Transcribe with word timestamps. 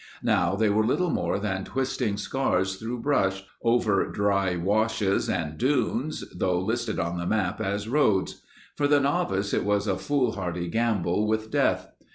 Now 0.23 0.55
they 0.55 0.67
were 0.71 0.83
little 0.83 1.11
more 1.11 1.37
than 1.37 1.63
twisting 1.63 2.17
scars 2.17 2.77
through 2.77 3.01
brush, 3.03 3.43
over 3.61 4.07
dry 4.09 4.55
washes 4.55 5.29
and 5.29 5.59
dunes, 5.59 6.23
though 6.35 6.59
listed 6.59 6.99
on 6.99 7.19
the 7.19 7.27
maps 7.27 7.61
as 7.61 7.87
roads. 7.87 8.41
For 8.75 8.87
the 8.87 8.99
novice 8.99 9.53
it 9.53 9.63
was 9.63 9.85
a 9.85 9.95
foolhardy 9.99 10.69
gamble 10.69 11.27
with 11.27 11.51
death. 11.51 11.87